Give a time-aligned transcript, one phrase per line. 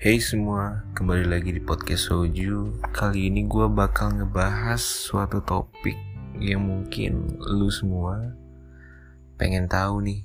[0.00, 2.72] Hey semua, kembali lagi di podcast Soju.
[2.88, 5.92] Kali ini gue bakal ngebahas suatu topik
[6.40, 8.32] yang mungkin lu semua
[9.36, 10.24] pengen tahu nih.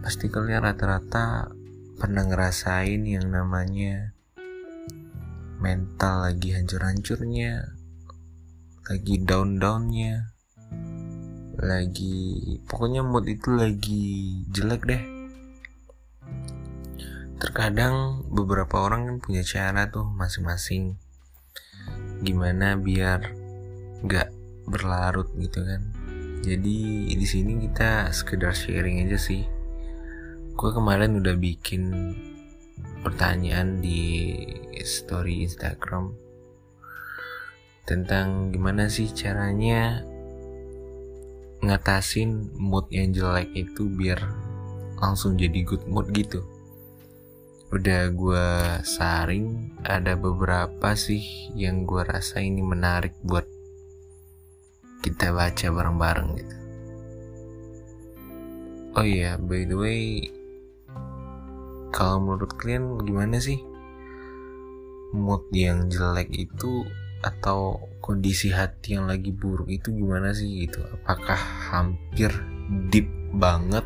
[0.00, 1.52] Pasti kalian rata-rata
[2.00, 4.16] pernah ngerasain yang namanya
[5.60, 7.68] mental lagi hancur-hancurnya
[8.88, 10.32] Lagi down-downnya
[11.60, 12.16] Lagi,
[12.64, 14.04] pokoknya mood itu lagi
[14.48, 15.13] jelek deh
[17.38, 20.98] terkadang beberapa orang kan punya cara tuh masing-masing.
[22.22, 23.34] Gimana biar
[24.06, 24.30] gak
[24.68, 25.82] berlarut gitu kan.
[26.44, 29.42] Jadi di sini kita sekedar sharing aja sih.
[30.54, 31.90] Gue kemarin udah bikin
[33.04, 34.32] pertanyaan di
[34.84, 36.16] story Instagram
[37.84, 40.00] tentang gimana sih caranya
[41.60, 44.20] ngatasin mood yang jelek itu biar
[45.00, 46.53] langsung jadi good mood gitu
[47.74, 48.46] udah gue
[48.86, 53.42] saring ada beberapa sih yang gue rasa ini menarik buat
[55.02, 56.56] kita baca bareng-bareng gitu
[58.94, 60.22] oh iya by the way
[61.90, 63.58] kalau menurut kalian gimana sih
[65.10, 66.86] mood yang jelek itu
[67.26, 70.84] atau kondisi hati yang lagi buruk itu gimana sih gitu?
[70.84, 71.40] Apakah
[71.72, 72.28] hampir
[72.92, 73.82] deep banget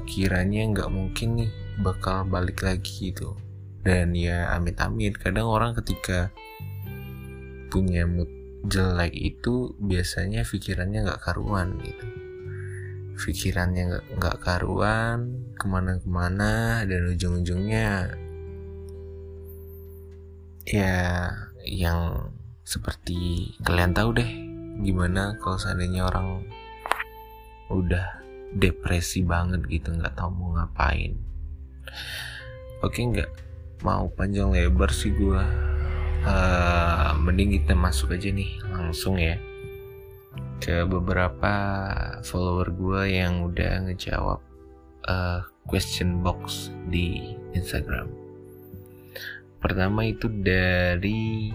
[0.00, 1.50] sekiranya nggak mungkin nih
[1.84, 3.36] bakal balik lagi gitu.
[3.82, 5.18] Dan ya amit-amit.
[5.18, 6.32] Kadang orang ketika
[7.68, 8.30] punya mood
[8.70, 12.06] jelek itu biasanya pikirannya nggak karuan gitu.
[13.18, 18.16] Pikirannya nggak karuan ke mana-kemana dan ujung-ujungnya
[20.62, 21.26] ya
[21.66, 22.30] yang
[22.62, 24.30] seperti kalian tahu deh
[24.80, 26.46] gimana kalau seandainya orang
[27.68, 28.21] udah
[28.56, 31.16] depresi banget gitu nggak tahu mau ngapain.
[32.82, 33.30] Oke nggak
[33.82, 35.42] mau panjang lebar sih gue
[36.26, 39.36] uh, mending kita masuk aja nih langsung ya.
[40.62, 41.52] Ke beberapa
[42.22, 44.40] follower gue yang udah ngejawab
[45.10, 48.10] uh, question box di Instagram.
[49.62, 51.54] Pertama itu dari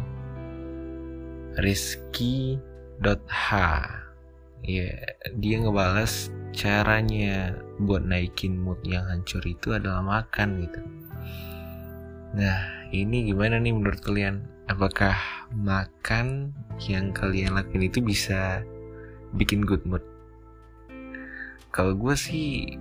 [1.58, 2.62] Rizky.h
[4.66, 4.90] ya
[5.38, 10.82] dia ngebales caranya buat naikin mood yang hancur itu adalah makan gitu.
[12.34, 14.42] Nah ini gimana nih menurut kalian?
[14.68, 15.16] Apakah
[15.56, 16.52] makan
[16.92, 18.66] yang kalian lakuin itu bisa
[19.38, 20.04] bikin good mood?
[21.72, 22.76] Kalau gue sih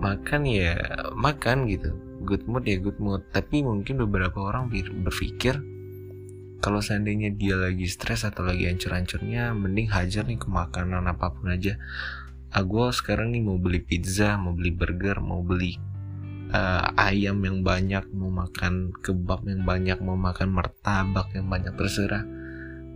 [0.00, 0.76] makan ya
[1.16, 1.96] makan gitu.
[2.26, 3.24] Good mood ya good mood.
[3.32, 4.68] Tapi mungkin beberapa orang
[5.06, 5.56] berpikir
[6.60, 11.48] kalau seandainya dia lagi stres atau lagi hancur-hancurnya mending hajar nih ke makanan apa pun
[11.48, 11.80] aja.
[12.52, 15.78] Ah sekarang nih mau beli pizza mau beli burger mau beli
[16.50, 22.26] uh, ayam yang banyak mau makan kebab yang banyak mau makan martabak yang banyak terserah.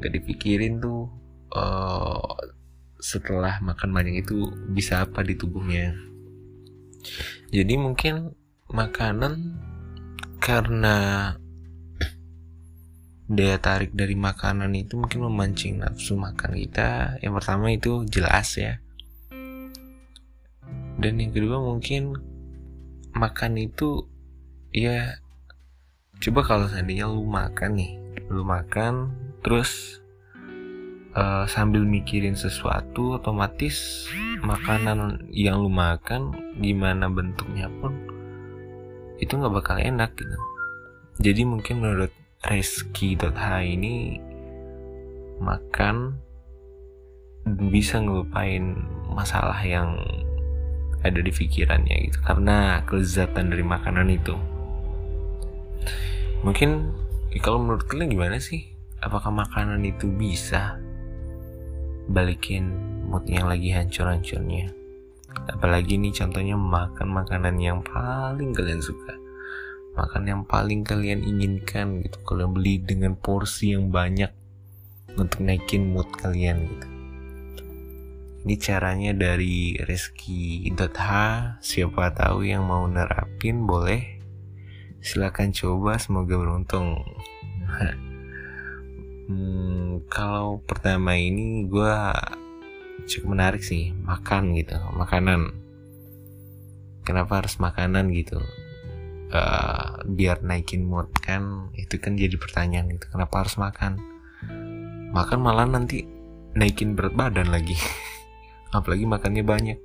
[0.03, 1.09] Gak dipikirin tuh
[1.55, 2.35] uh,
[2.99, 5.95] setelah makan banyak itu bisa apa di tubuhnya.
[7.55, 8.35] Jadi mungkin
[8.73, 9.61] makanan
[10.43, 10.97] karena
[13.25, 17.17] daya tarik dari makanan itu mungkin memancing nafsu makan kita.
[17.25, 18.81] Yang pertama itu jelas ya.
[21.01, 22.17] Dan yang kedua mungkin
[23.15, 24.05] makan itu
[24.75, 25.19] ya
[26.19, 27.93] coba kalau seandainya lu makan nih
[28.27, 29.15] lu makan
[29.45, 30.03] terus
[31.15, 34.07] uh, sambil mikirin sesuatu otomatis
[34.43, 37.95] makanan yang lu makan gimana bentuknya pun
[39.23, 40.39] itu nggak bakal enak gitu.
[41.23, 42.11] Jadi mungkin menurut
[42.45, 44.21] Reski.h ini
[45.41, 46.13] makan
[47.73, 49.97] bisa ngelupain masalah yang
[51.01, 52.21] ada di pikirannya gitu.
[52.21, 54.37] Karena kelezatan dari makanan itu.
[56.45, 56.93] Mungkin
[57.41, 58.69] kalau menurut kalian gimana sih?
[59.01, 60.77] Apakah makanan itu bisa
[62.13, 62.77] balikin
[63.09, 64.69] mood yang lagi hancur-hancurnya?
[65.49, 69.24] Apalagi nih contohnya makan makanan yang paling kalian suka
[69.95, 72.19] makan yang paling kalian inginkan gitu.
[72.27, 74.31] Kalian beli dengan porsi yang banyak
[75.15, 76.87] untuk naikin mood kalian gitu.
[78.45, 81.09] Ini caranya dari Reski.h
[81.65, 84.21] siapa tahu yang mau nerapin boleh.
[85.01, 87.01] Silahkan coba semoga beruntung.
[89.25, 91.97] Hmm, kalau pertama ini gue
[93.09, 95.49] cukup menarik sih makan gitu makanan.
[97.09, 98.37] Kenapa harus makanan gitu
[99.35, 103.99] uh, biar naikin mood kan itu kan jadi pertanyaan itu kenapa harus makan
[105.11, 106.07] makan malah nanti
[106.55, 107.75] naikin berat badan lagi
[108.77, 109.79] apalagi makannya banyak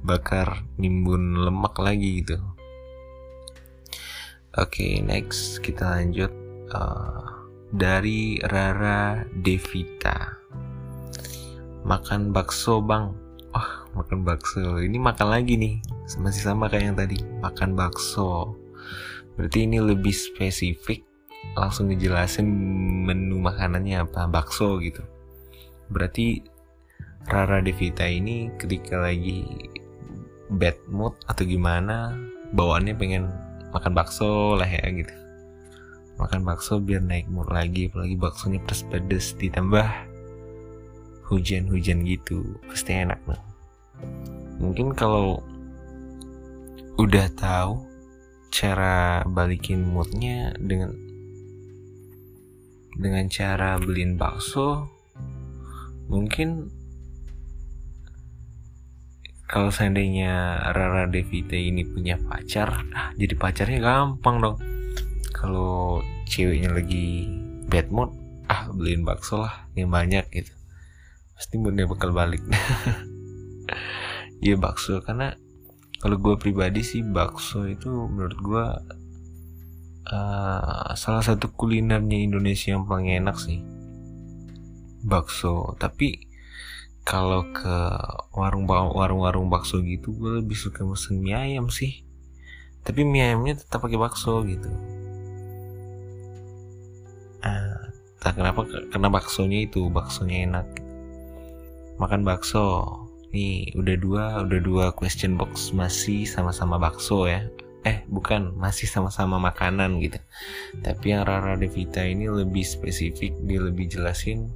[0.00, 2.38] bakar nimbun lemak lagi gitu
[4.58, 6.34] Oke, okay, next kita lanjut
[6.74, 10.42] uh, dari Rara Devita.
[11.86, 13.14] Makan bakso, Bang.
[13.54, 14.82] Wah, oh, makan bakso.
[14.82, 15.78] Ini makan lagi nih.
[16.18, 17.22] Masih sama kayak yang tadi.
[17.38, 18.58] Makan bakso.
[19.38, 21.04] Berarti ini lebih spesifik.
[21.56, 22.46] Langsung ngejelasin
[23.06, 24.26] menu makanannya apa.
[24.30, 25.02] Bakso gitu.
[25.90, 26.44] Berarti
[27.28, 29.44] Rara Devita ini ketika lagi
[30.50, 32.16] bad mood atau gimana
[32.56, 33.30] bawaannya pengen
[33.70, 35.14] makan bakso lah ya gitu
[36.18, 39.86] makan bakso biar naik mood lagi apalagi baksonya pedes-pedes ditambah
[41.30, 43.40] hujan-hujan gitu pasti enak loh
[44.58, 45.38] mungkin kalau
[46.98, 47.86] udah tahu
[48.50, 50.92] cara balikin moodnya dengan
[53.00, 54.90] dengan cara beliin bakso
[56.10, 56.68] mungkin
[59.50, 64.62] kalau seandainya Rara Devita ini punya pacar ah jadi pacarnya gampang dong.
[65.34, 65.98] Kalau
[66.30, 67.26] ceweknya lagi
[67.66, 68.14] bad mood
[68.46, 70.54] ah beliin bakso lah yang banyak gitu.
[71.34, 72.42] Pasti moodnya bakal balik.
[74.40, 75.36] Ya bakso karena
[76.00, 78.66] kalau gue pribadi sih bakso itu menurut gue
[80.08, 83.60] uh, salah satu kulinernya Indonesia yang paling enak sih.
[85.04, 85.76] Bakso.
[85.76, 86.24] Tapi
[87.04, 87.76] kalau ke
[88.32, 92.00] warung warung warung bakso gitu gue lebih suka pesen mie ayam sih.
[92.80, 94.72] Tapi mie ayamnya tetap pakai bakso gitu.
[97.44, 100.66] Ah tak kenapa karena baksonya itu baksonya enak.
[101.96, 102.96] Makan bakso
[103.30, 107.46] nih udah dua udah dua question box masih sama-sama bakso ya.
[107.86, 110.18] Eh bukan masih sama-sama makanan gitu.
[110.82, 114.50] Tapi yang Rara Devita ini lebih spesifik dia lebih jelasin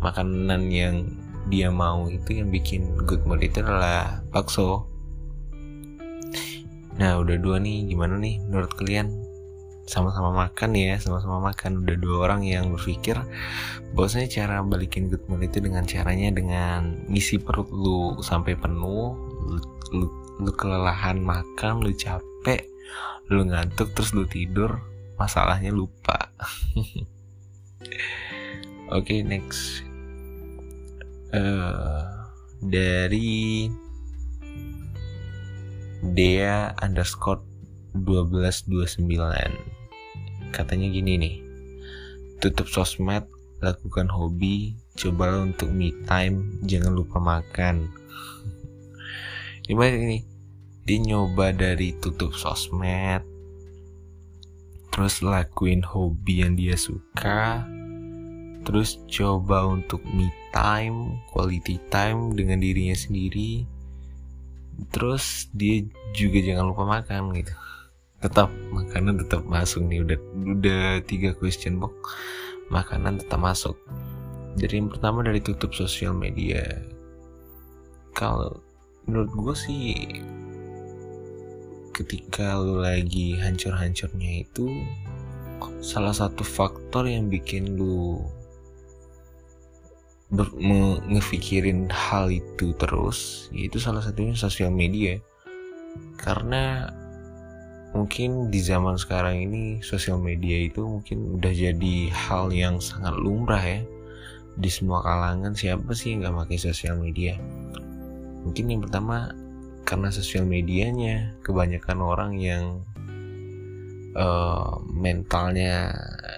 [0.00, 1.10] makanan yang
[1.50, 4.86] dia mau itu yang bikin good mood itu adalah bakso.
[6.96, 9.25] Nah udah dua nih gimana nih menurut kalian
[9.86, 11.86] sama-sama makan ya sama-sama makan.
[11.86, 13.16] Udah dua orang yang berpikir
[13.94, 19.14] bahwasanya cara balikin good mood itu dengan caranya dengan ngisi perut lu sampai penuh
[19.46, 19.58] lu,
[19.94, 20.06] lu,
[20.42, 22.66] lu kelelahan makan lu capek
[23.30, 24.82] lu ngantuk terus lu tidur
[25.16, 26.30] masalahnya lupa.
[28.94, 29.82] Oke okay, next.
[31.34, 32.06] Uh,
[32.62, 33.66] dari
[36.14, 37.55] Dea underscore
[38.04, 41.36] 1229 katanya gini nih
[42.44, 43.24] tutup sosmed
[43.64, 47.88] lakukan hobi coba untuk me time jangan lupa makan
[49.66, 50.20] gimana ini
[50.84, 53.24] dia nyoba dari tutup sosmed
[54.92, 57.64] terus lakuin hobi yang dia suka
[58.66, 60.26] terus coba untuk me
[60.56, 63.68] time, quality time dengan dirinya sendiri.
[64.88, 65.84] Terus dia
[66.16, 67.52] juga jangan lupa makan gitu.
[68.20, 70.18] Tetap makanan tetap masuk nih udah
[70.56, 71.94] udah tiga question box
[72.72, 73.76] makanan tetap masuk.
[74.56, 76.64] Jadi yang pertama dari tutup sosial media.
[78.16, 78.64] Kalau
[79.04, 79.92] menurut gue sih
[81.92, 84.68] ketika lu lagi hancur-hancurnya itu
[85.80, 88.20] salah satu faktor yang bikin lu
[90.28, 90.50] ber,
[91.08, 95.16] ngefikirin hal itu terus yaitu salah satunya sosial media
[96.20, 96.92] karena
[97.96, 103.64] mungkin di zaman sekarang ini sosial media itu mungkin udah jadi hal yang sangat lumrah
[103.64, 103.80] ya.
[104.56, 107.40] Di semua kalangan siapa sih yang nggak pakai sosial media?
[108.44, 109.32] Mungkin yang pertama
[109.88, 112.84] karena sosial medianya kebanyakan orang yang
[114.12, 115.96] uh, mentalnya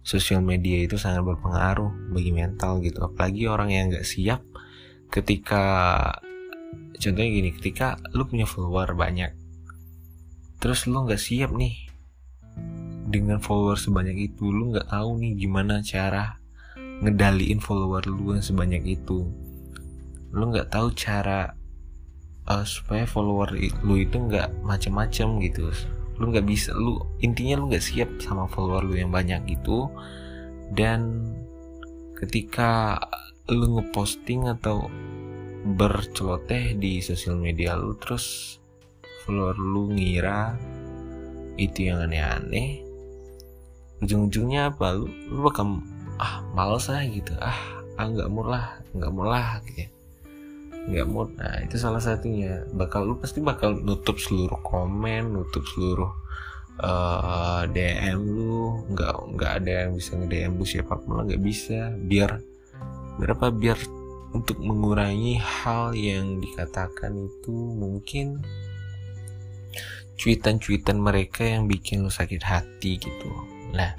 [0.00, 3.04] Sosial media itu sangat berpengaruh bagi mental gitu.
[3.04, 4.40] Apalagi orang yang nggak siap
[5.12, 5.60] ketika
[6.96, 9.32] contohnya gini ketika lu punya follower banyak
[10.60, 11.88] terus lu nggak siap nih
[13.08, 16.36] dengan follower sebanyak itu lu nggak tahu nih gimana cara
[16.98, 19.30] ngedaliin follower lu yang sebanyak itu.
[20.34, 21.54] Lu nggak tahu cara
[22.48, 23.52] uh, supaya follower
[23.84, 25.70] lu itu nggak macem-macem gitu.
[26.18, 29.92] Lu nggak bisa lu intinya lu nggak siap sama follower lu yang banyak gitu.
[30.72, 31.32] Dan
[32.16, 32.98] ketika
[33.48, 34.88] lu ngeposting atau
[35.78, 38.56] berceloteh di sosial media lu terus
[39.24, 40.56] follower lu ngira
[41.58, 42.80] itu yang aneh-aneh
[44.00, 44.94] ujung-ujungnya apa?
[44.96, 45.82] Lu lu bakal
[46.18, 47.34] ah males lah gitu.
[47.38, 47.60] Ah
[47.98, 49.90] ah nggak mau lah nggak mau lah gitu ya.
[50.88, 52.64] Nggak mood nah itu salah satunya.
[52.72, 56.10] Bakal lu pasti bakal nutup seluruh komen nutup seluruh
[56.80, 58.88] uh, eh, DM lu.
[58.92, 61.92] Nggak nggak ada yang bisa nge DM lu siapa pun lah nggak bisa.
[61.94, 62.40] Biar
[63.20, 63.78] berapa biar
[64.32, 68.44] untuk mengurangi hal yang dikatakan itu mungkin
[70.18, 73.30] cuitan-cuitan mereka yang bikin lu sakit hati gitu.
[73.72, 73.92] Nah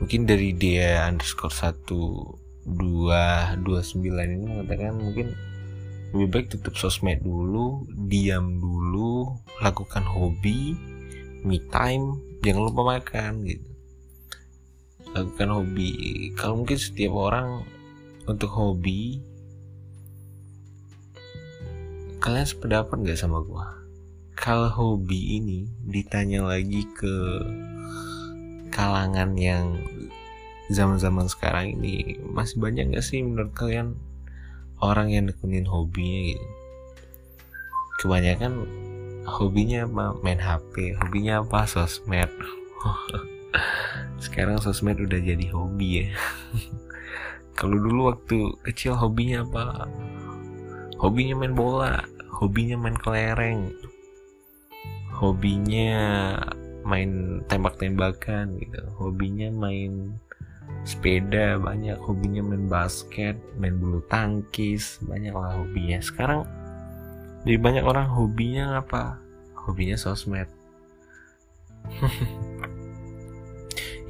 [0.00, 2.24] mungkin dari dia underscore satu
[2.64, 5.49] dua dua sembilan ini mengatakan mungkin
[6.10, 10.74] lebih baik tutup sosmed dulu diam dulu lakukan hobi
[11.46, 13.68] me time jangan lupa makan gitu.
[15.10, 15.90] Lakukan hobi.
[16.38, 17.66] Kalau mungkin setiap orang
[18.28, 19.20] untuk hobi
[22.20, 23.66] kalian sependapat nggak sama gua?
[24.36, 27.14] Kalau hobi ini ditanya lagi ke
[28.72, 29.76] kalangan yang
[30.70, 33.98] zaman-zaman sekarang ini masih banyak nggak sih menurut kalian
[34.80, 36.46] orang yang nekunin hobinya gitu.
[38.00, 38.52] Kebanyakan
[39.28, 40.04] hobinya apa?
[40.24, 41.68] Main HP hobinya apa?
[41.68, 42.32] Sosmed.
[44.24, 46.08] Sekarang sosmed udah jadi hobi ya.
[47.58, 49.84] Kalau dulu waktu kecil hobinya apa?
[50.96, 52.00] Hobinya main bola.
[52.40, 53.68] Hobinya main kelereng.
[55.12, 55.92] Hobinya
[56.88, 58.80] main tembak-tembakan gitu.
[58.96, 60.16] Hobinya main
[60.84, 66.00] sepeda banyak hobinya main basket main bulu tangkis banyak lah hobinya.
[66.00, 66.48] Sekarang
[67.44, 69.16] jadi banyak orang hobinya apa?
[69.54, 70.48] Hobinya sosmed.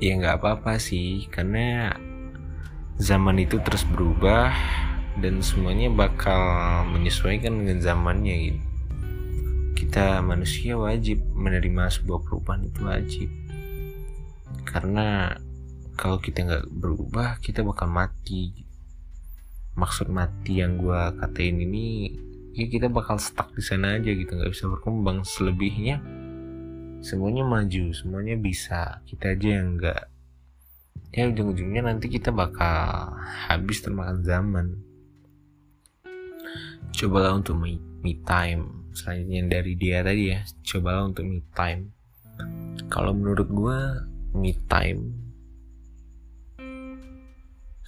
[0.00, 1.92] Ya nggak apa-apa sih karena
[2.96, 4.48] zaman itu terus berubah
[5.20, 6.40] dan semuanya bakal
[6.88, 8.60] menyesuaikan dengan zamannya gitu.
[9.76, 13.28] Kita manusia wajib menerima sebuah perubahan itu wajib.
[14.64, 15.36] Karena
[16.00, 18.56] kalau kita nggak berubah kita bakal mati.
[19.76, 22.08] Maksud mati yang gue katain ini
[22.56, 25.20] ya kita bakal stuck di sana aja gitu nggak bisa berkembang.
[25.28, 26.00] Selebihnya
[27.04, 29.04] semuanya maju semuanya bisa.
[29.04, 30.02] Kita aja yang nggak
[31.12, 33.12] ya ujung-ujungnya nanti kita bakal
[33.52, 34.66] habis termakan zaman.
[36.96, 38.88] Cobalah untuk me, me time.
[39.04, 41.92] Yang dari dia tadi ya cobalah untuk me time.
[42.88, 43.78] Kalau menurut gue
[44.32, 45.29] me time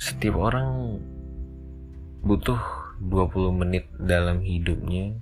[0.03, 0.99] setiap orang
[2.27, 2.59] butuh
[3.07, 5.15] 20 menit dalam hidupnya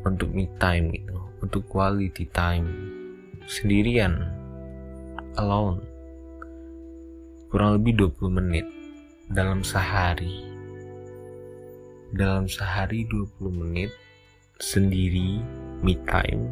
[0.00, 2.64] untuk me time gitu untuk quality time.
[3.44, 4.16] Sendirian
[5.36, 5.84] alone.
[7.52, 8.64] Kurang lebih 20 menit
[9.28, 10.40] dalam sehari.
[12.16, 13.92] Dalam sehari 20 menit
[14.56, 15.44] sendiri
[15.84, 16.48] me time.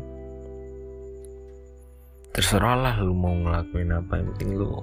[2.37, 4.77] Terserah lah lu mau ngelakuin apa yang penting lu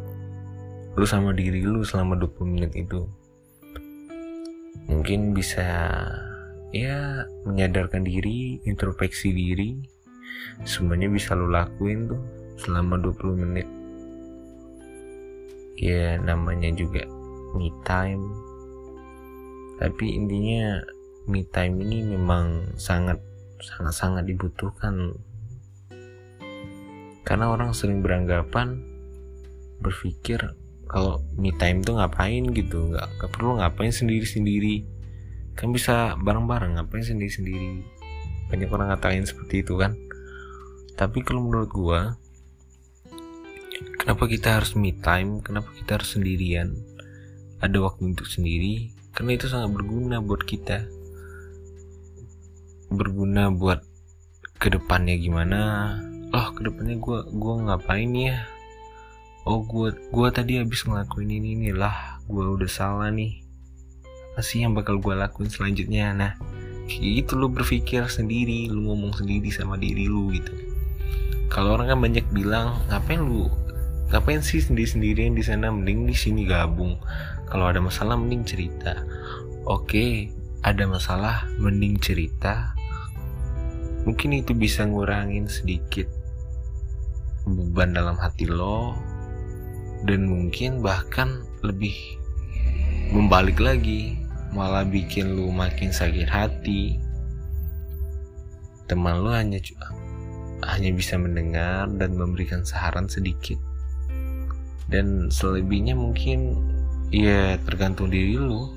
[0.95, 3.03] lu sama diri lu selama 20 menit itu.
[4.87, 5.67] Mungkin bisa
[6.71, 9.75] ya menyadarkan diri introspeksi diri.
[10.63, 12.21] Semuanya bisa lu lakuin tuh
[12.63, 13.67] selama 20 menit.
[15.75, 17.03] Ya namanya juga
[17.59, 18.23] me time.
[19.75, 20.79] Tapi intinya
[21.27, 23.19] me time ini memang sangat
[23.59, 25.11] sangat sangat dibutuhkan.
[27.27, 28.79] Karena orang sering beranggapan
[29.83, 30.39] berpikir
[30.85, 32.93] kalau me time tuh ngapain gitu?
[32.93, 34.75] Nggak, nggak perlu ngapain sendiri sendiri
[35.55, 37.79] kan bisa bareng-bareng ngapain sendiri sendiri
[38.51, 39.97] banyak orang ngatain seperti itu kan?
[40.95, 41.99] Tapi kalau menurut gua
[43.99, 45.41] kenapa kita harus me time?
[45.41, 46.75] Kenapa kita harus sendirian?
[47.63, 48.93] Ada waktu untuk sendiri?
[49.15, 50.85] Karena itu sangat berguna buat kita.
[52.93, 53.81] Berguna buat
[54.61, 55.59] ke depannya gimana?
[56.35, 58.54] Oh ke depannya gue gue ngapain ya
[59.45, 62.17] oh gue gue tadi habis ngelakuin ini lah.
[62.25, 63.45] Gue udah salah nih.
[64.33, 66.11] Apa sih yang bakal gue lakuin selanjutnya?
[66.11, 66.33] Nah
[66.89, 68.67] itu lu berpikir sendiri.
[68.73, 70.51] Lu ngomong sendiri sama diri lu gitu.
[71.53, 73.47] Kalau orang kan banyak bilang ngapain lu
[74.09, 75.69] ngapain sih sendiri sendirian di sana?
[75.69, 76.97] Mending di sini gabung.
[77.45, 79.05] Kalau ada masalah mending cerita.
[79.69, 80.33] Oke
[80.65, 82.73] ada masalah mending cerita.
[84.09, 86.09] Mungkin itu bisa ngurangin sedikit
[87.45, 88.97] beban dalam hati lo
[90.03, 91.95] dan mungkin bahkan lebih
[93.15, 94.19] membalik lagi
[94.55, 96.99] malah bikin lu makin sakit hati.
[98.87, 99.59] Teman lu hanya
[100.63, 103.59] hanya bisa mendengar dan memberikan saran sedikit.
[104.87, 106.55] Dan selebihnya mungkin
[107.11, 108.71] ya tergantung diri lu.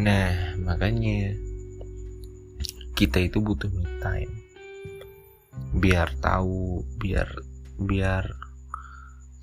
[0.00, 1.32] Nah makanya
[2.96, 4.32] kita itu butuh me time.
[5.76, 7.28] Biar tahu biar
[7.76, 8.45] biar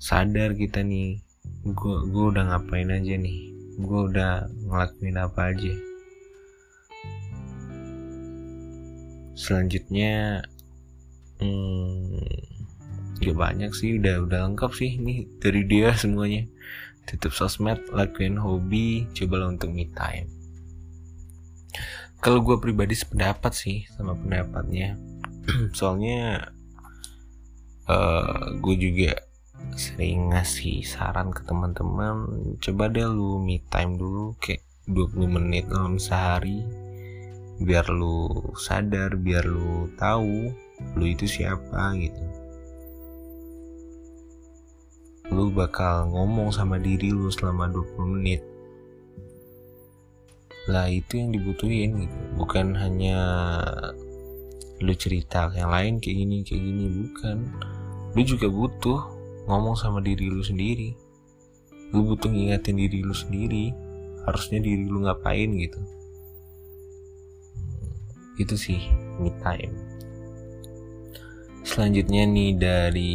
[0.04, 1.24] sadar kita nih
[1.64, 3.56] gue gue udah ngapain aja nih?
[3.80, 5.72] Gue udah ngelakuin apa aja?
[9.32, 10.44] Selanjutnya
[11.40, 12.20] hmm,
[13.16, 16.44] gak banyak sih udah udah lengkap sih ini dari dia semuanya.
[17.08, 20.28] Tutup sosmed lakuin hobi cobalah untuk me time.
[22.20, 25.00] Kalau gue pribadi sependapat sih sama pendapatnya.
[25.76, 26.52] Soalnya
[27.88, 29.32] uh, eh, gue juga
[29.74, 32.30] sering ngasih saran ke teman-teman
[32.62, 36.62] coba deh lu me time dulu kayak 20 menit dalam sehari
[37.62, 40.50] biar lu sadar biar lu tahu
[40.98, 42.22] lu itu siapa gitu.
[45.32, 48.42] Lu bakal ngomong sama diri lu selama 20 menit.
[50.68, 52.18] Lah itu yang dibutuhin gitu.
[52.36, 53.18] Bukan hanya
[54.82, 57.36] lu cerita yang lain kayak gini kayak gini bukan.
[58.14, 59.00] Lu juga butuh
[59.46, 60.94] ngomong sama diri lu sendiri.
[61.94, 63.70] Lu butuh ngingetin diri lu sendiri.
[64.24, 65.80] Harusnya diri lu ngapain gitu.
[67.56, 67.90] Hmm,
[68.40, 68.80] itu sih
[69.20, 69.74] me time.
[71.64, 73.14] Selanjutnya nih dari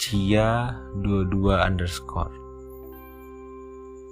[0.00, 2.34] Cia 22 underscore.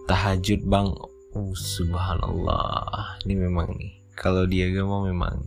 [0.07, 0.91] Tahajud bang.
[1.37, 3.21] Oh subhanallah.
[3.23, 5.47] Ini memang nih kalau dia gak mau memang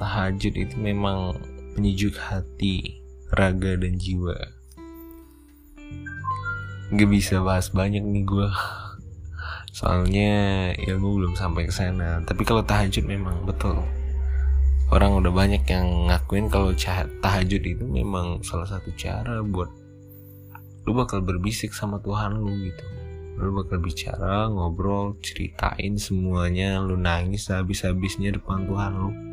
[0.00, 1.36] tahajud itu memang
[1.76, 2.99] penyejuk hati,
[3.30, 4.34] raga dan jiwa.
[6.90, 8.48] Gak bisa bahas banyak nih gue.
[9.70, 10.32] Soalnya
[10.74, 12.18] ilmu belum sampai ke sana.
[12.26, 13.78] Tapi kalau tahajud memang betul.
[14.90, 16.74] Orang udah banyak yang ngakuin kalau
[17.22, 19.70] tahajud itu memang salah satu cara buat
[20.82, 22.84] lu bakal berbisik sama Tuhan lu gitu.
[23.38, 29.29] Lu bakal bicara, ngobrol, ceritain semuanya, lu nangis habis-habisnya depan Tuhan lu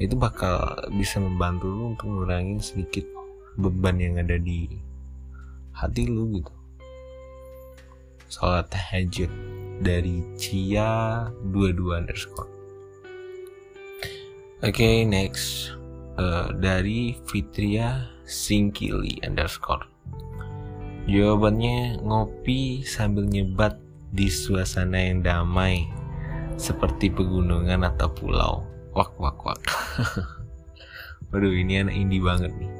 [0.00, 0.56] itu bakal
[0.96, 3.04] bisa membantu lu untuk ngurangin sedikit
[3.60, 4.64] beban yang ada di
[5.76, 6.52] hati lu gitu.
[8.32, 9.28] Sholat tahajud
[9.84, 12.48] dari Cia 22 underscore.
[14.64, 15.76] Oke okay, next.
[16.20, 19.88] Uh, dari Fitria Singkili underscore.
[21.08, 23.80] Jawabannya ngopi sambil nyebat
[24.12, 25.88] di suasana yang damai
[26.60, 29.60] seperti pegunungan atau pulau wak wak wak.
[31.32, 32.72] Waduh ini anak indie banget nih.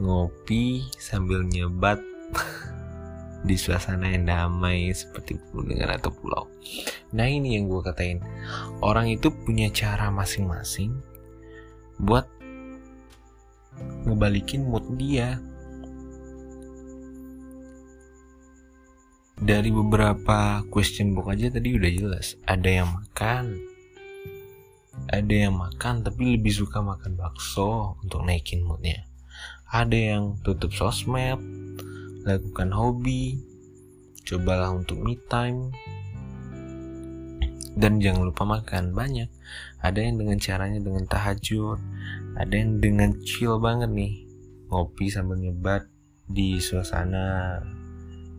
[0.00, 2.00] Ngopi sambil nyebat
[3.44, 6.48] di suasana yang damai seperti pegunungan atau pulau.
[7.12, 8.24] Nah ini yang gue katain.
[8.80, 10.96] Orang itu punya cara masing-masing
[12.00, 12.24] buat
[14.08, 15.36] ngebalikin mood dia.
[19.36, 23.75] Dari beberapa question book aja tadi udah jelas ada yang makan
[25.06, 29.06] ada yang makan tapi lebih suka makan bakso untuk naikin moodnya.
[29.70, 31.38] Ada yang tutup sosmed
[32.26, 33.38] lakukan hobi
[34.26, 35.70] cobalah untuk me time.
[37.76, 39.28] Dan jangan lupa makan banyak.
[39.84, 41.76] Ada yang dengan caranya dengan tahajud
[42.36, 44.28] ada yang dengan chill banget nih.
[44.68, 45.88] Ngopi sambil nyebat
[46.28, 47.60] di suasana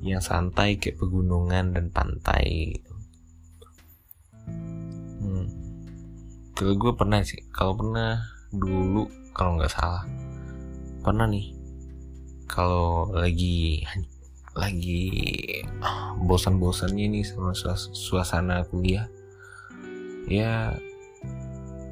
[0.05, 2.77] yang santai kayak pegunungan dan pantai
[6.57, 8.17] kalau gue pernah sih kalau pernah
[8.49, 9.05] dulu
[9.37, 10.09] kalau nggak salah
[11.05, 11.53] pernah nih
[12.49, 13.85] kalau lagi
[14.57, 15.05] lagi
[16.25, 17.53] bosan-bosannya nih sama
[17.93, 19.05] suasana kuliah
[20.25, 20.73] ya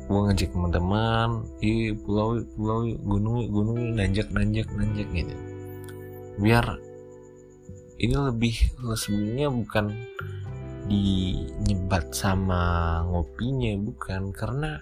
[0.06, 5.34] gue ngajak teman-teman di pulau pulau gunung gunung nanjak nanjak nanjak gitu.
[6.38, 6.78] Biar
[7.97, 8.54] ini lebih
[8.93, 9.86] sebenarnya bukan
[10.88, 14.34] dinyebat sama ngopinya bukan.
[14.34, 14.80] Karena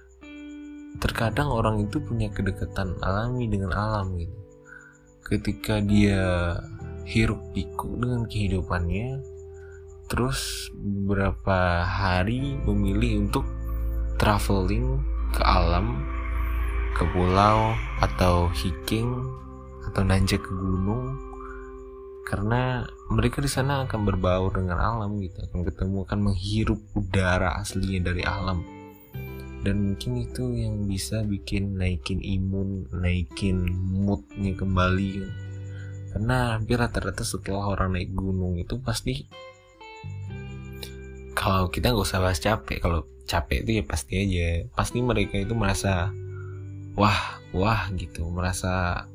[1.02, 4.38] terkadang orang itu punya kedekatan alami dengan alam gitu.
[5.24, 6.56] Ketika dia
[7.04, 9.34] hiruk pikuk dengan kehidupannya
[10.08, 13.48] terus beberapa hari memilih untuk
[14.22, 15.02] traveling
[15.34, 16.06] ke alam
[16.94, 19.10] ke pulau atau hiking
[19.89, 21.18] atau nanjak ke gunung
[22.23, 28.12] karena mereka di sana akan berbaur dengan alam gitu akan ketemu akan menghirup udara aslinya
[28.12, 28.63] dari alam.
[29.63, 35.23] Dan mungkin itu yang bisa bikin naikin imun naikin moodnya kembali.
[36.12, 39.27] Karena hampir rata-rata setelah orang naik gunung itu pasti
[41.33, 44.47] kalau kita nggak usah bahas capek kalau capek itu ya pasti aja.
[44.75, 46.12] Pasti mereka itu merasa
[46.99, 49.05] wah wah gitu merasa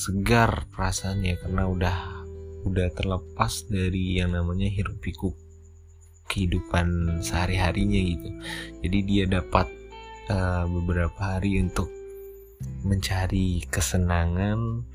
[0.00, 1.96] segar perasaannya karena udah
[2.64, 5.36] udah terlepas dari yang namanya hiruk pikuk
[6.32, 8.28] kehidupan sehari-harinya gitu.
[8.80, 9.68] Jadi dia dapat
[10.32, 11.92] uh, beberapa hari untuk
[12.80, 14.88] mencari kesenangan.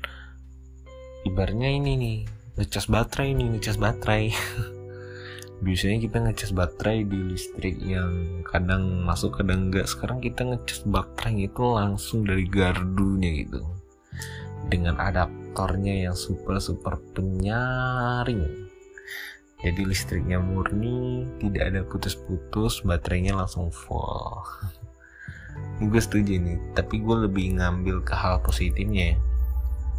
[1.26, 2.18] Ibarnya ini nih,
[2.56, 4.32] ngecas baterai nih ngecas baterai
[5.64, 11.52] biasanya kita ngecas baterai di listrik yang kadang masuk kadang enggak sekarang kita ngecas baterai
[11.52, 13.60] itu langsung dari gardunya gitu
[14.66, 18.66] dengan adaptornya yang super super penyaring.
[19.62, 24.44] Jadi listriknya murni tidak ada putus-putus baterainya langsung full.
[25.88, 29.18] Gue setuju nih tapi gue lebih ngambil ke hal positifnya ya.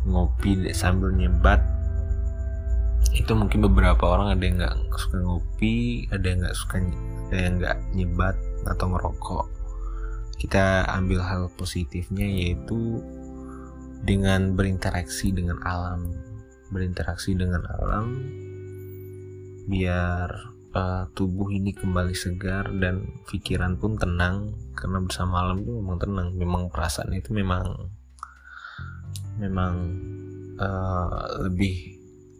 [0.07, 1.59] ngopi sambil nyebat
[3.11, 6.75] itu mungkin beberapa orang ada yang nggak suka ngopi ada yang nggak suka
[7.27, 8.35] ada yang nggak nyebat
[8.69, 9.45] atau ngerokok.
[10.37, 13.01] Kita ambil hal positifnya yaitu
[14.03, 16.13] dengan berinteraksi dengan alam
[16.67, 18.07] berinteraksi dengan alam
[19.67, 25.97] biar uh, tubuh ini kembali segar dan pikiran pun tenang karena bersama alam itu memang
[25.99, 26.27] tenang.
[26.37, 27.65] Memang perasaan itu memang
[29.41, 29.75] memang
[30.57, 31.97] uh, lebih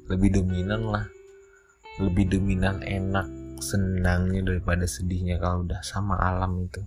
[0.08, 1.06] lebih dominan lah.
[1.98, 6.82] Lebih dominan enak senangnya daripada sedihnya kalau udah sama alam itu.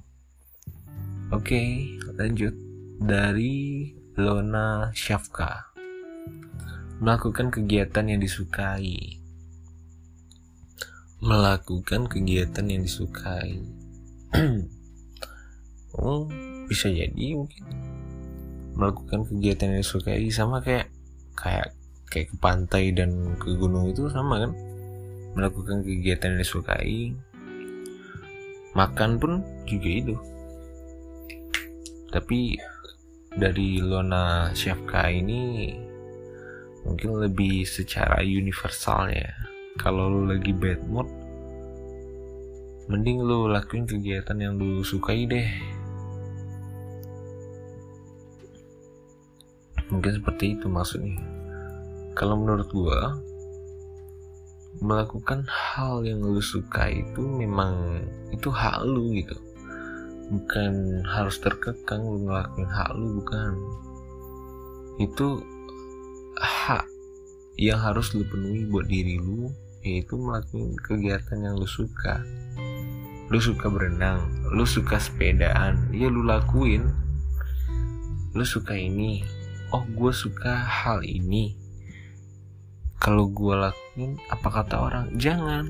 [1.35, 1.69] Oke okay,
[2.15, 2.55] lanjut.
[3.01, 5.71] Dari Lona Shafka.
[6.99, 9.23] Melakukan kegiatan yang disukai.
[11.23, 13.63] Melakukan kegiatan yang disukai.
[15.91, 16.31] Oh
[16.71, 17.67] bisa jadi mungkin.
[18.79, 20.87] Melakukan kegiatan yang disukai sama kayak
[21.35, 21.75] kayak
[22.07, 24.55] kayak ke pantai dan ke gunung itu sama kan?
[25.35, 27.11] Melakukan kegiatan yang disukai.
[28.79, 30.15] Makan pun juga itu.
[32.15, 32.55] Tapi
[33.35, 35.75] dari Lona Shafka ini
[36.83, 39.31] mungkin lebih secara universal ya
[39.79, 41.07] kalau lu lagi bad mood
[42.91, 45.47] mending lu lakuin kegiatan yang lu sukai deh.
[49.95, 51.23] Mungkin seperti itu maksudnya.
[52.19, 53.01] Kalau menurut gue
[54.83, 58.03] melakukan hal yang lu suka itu memang
[58.35, 59.39] itu hak lu gitu
[60.31, 63.53] bukan harus terkekang lu ngelakuin hak lu bukan.
[65.03, 65.43] Itu
[66.39, 66.87] hak
[67.59, 69.51] yang harus lu penuhi buat diri lu
[69.83, 72.23] yaitu melakukan kegiatan yang lu suka.
[73.31, 74.23] Lu suka berenang
[74.55, 76.87] lu suka sepedaan ya lu lakuin.
[78.31, 79.27] Lu suka ini
[79.75, 81.59] oh gue suka hal ini.
[83.01, 85.05] Kalau gue lakuin apa kata orang?
[85.19, 85.67] Jangan.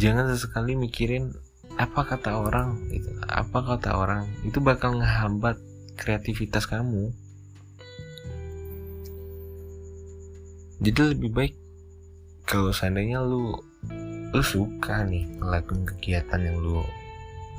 [0.00, 1.36] Jangan sesekali mikirin
[1.80, 2.76] apa kata orang?
[2.92, 3.08] Gitu.
[3.24, 4.28] Apa kata orang?
[4.44, 5.56] Itu bakal ngehambat
[5.96, 7.12] kreativitas kamu.
[10.82, 11.54] Jadi lebih baik
[12.42, 13.54] kalau seandainya lu
[14.32, 16.82] lu suka nih ngelakuin kegiatan yang lu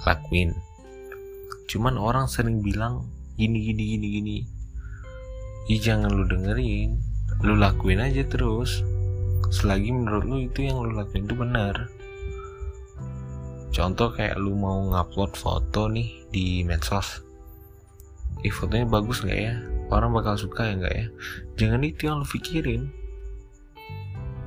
[0.03, 0.51] lakuin.
[1.71, 3.07] Cuman orang sering bilang
[3.39, 4.37] gini gini gini gini.
[5.71, 6.99] Ih jangan lu dengerin.
[7.47, 8.83] Lu lakuin aja terus.
[9.49, 11.87] Selagi menurut lu itu yang lu lakuin itu benar
[13.73, 17.25] contoh kayak lu mau ngupload foto nih di medsos.
[18.45, 19.55] Ih fotonya bagus nggak ya?
[19.89, 21.05] Orang bakal suka ya nggak ya?
[21.57, 22.81] Jangan itu yang lu pikirin.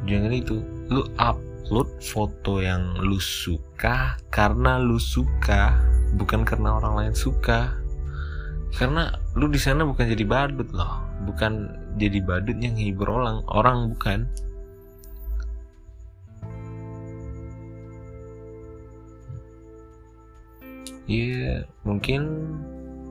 [0.06, 0.62] Jangan itu.
[0.88, 5.74] Lu upload foto yang lu suka karena lu suka
[6.14, 7.74] bukan karena orang lain suka.
[8.74, 11.02] Karena lu di sana bukan jadi badut loh.
[11.26, 14.28] Bukan jadi badut yang hibur orang orang bukan
[21.06, 22.22] ya mungkin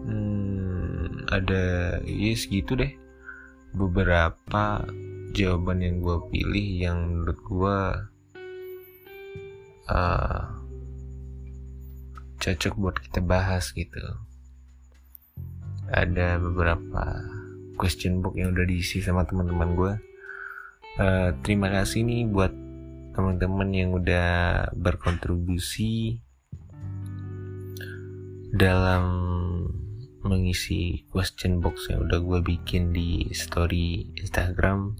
[0.05, 1.63] hmm, ada
[2.03, 2.93] ya segitu deh.
[3.75, 4.87] Beberapa
[5.35, 7.77] jawaban yang gue pilih yang menurut gue
[9.91, 10.43] uh,
[12.39, 13.99] cocok buat kita bahas gitu.
[15.91, 17.03] Ada beberapa
[17.75, 19.93] question book yang udah diisi sama teman-teman gue
[20.99, 22.51] uh, terima kasih nih buat
[23.15, 24.27] teman-teman yang udah
[24.75, 26.19] berkontribusi
[28.55, 29.03] dalam
[30.23, 34.95] mengisi question box yang udah gue bikin di story Instagram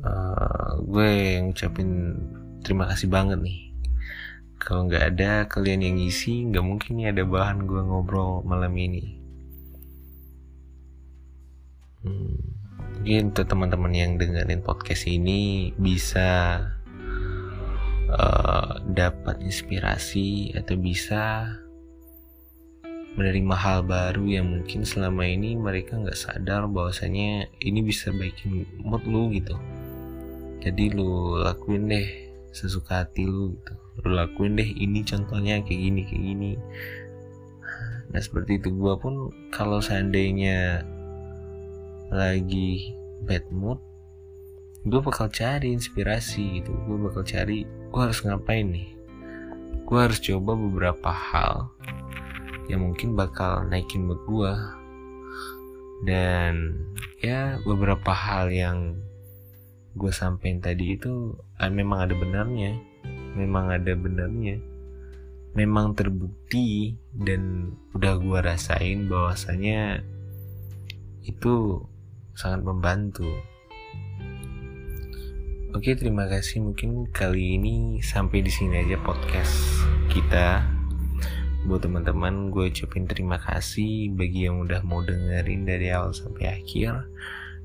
[0.00, 2.16] uh, gue ngucapin
[2.62, 3.60] terima kasih banget nih.
[4.62, 9.18] Kalau nggak ada kalian yang ngisi nggak mungkin nih ada bahan gue ngobrol malam ini.
[12.06, 12.38] Hmm,
[13.02, 16.62] mungkin untuk teman-teman yang dengerin podcast ini bisa
[18.14, 21.50] uh, dapat inspirasi atau bisa
[23.12, 29.04] menerima hal baru yang mungkin selama ini mereka nggak sadar bahwasanya ini bisa baikin mood
[29.04, 29.52] lu gitu.
[30.64, 32.08] Jadi lu lakuin deh
[32.56, 33.74] sesuka hati lu gitu.
[34.06, 36.50] Lu lakuin deh ini contohnya kayak gini kayak gini.
[38.12, 38.72] Nah seperti itu.
[38.72, 40.80] Gua pun kalau seandainya
[42.08, 42.92] lagi
[43.24, 43.80] bad mood
[44.82, 46.74] gue bakal cari inspirasi gitu.
[46.88, 48.88] Gue bakal cari gue harus ngapain nih?
[49.86, 51.70] Gue harus coba beberapa hal
[52.70, 54.54] yang mungkin bakal naikin mood gue
[56.02, 56.82] dan
[57.22, 58.98] ya beberapa hal yang
[59.94, 62.78] gue sampein tadi itu ah, memang ada benarnya
[63.38, 64.58] memang ada benarnya
[65.52, 70.00] memang terbukti dan udah gue rasain bahwasanya
[71.22, 71.86] itu
[72.32, 73.28] sangat membantu
[75.72, 76.60] Oke, terima kasih.
[76.60, 79.80] Mungkin kali ini sampai di sini aja podcast
[80.12, 80.60] kita.
[81.62, 87.06] Buat teman-teman, gue ucapin terima kasih bagi yang udah mau dengerin dari awal sampai akhir.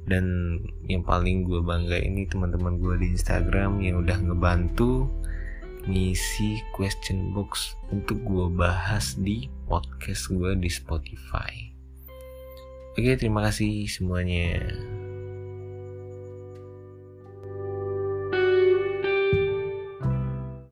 [0.06, 5.10] Dan yang paling gue bangga ini teman-teman gue di Instagram yang udah ngebantu
[5.90, 11.74] ngisi question box untuk gue bahas di podcast gue di Spotify.
[12.94, 14.62] Oke, terima kasih semuanya.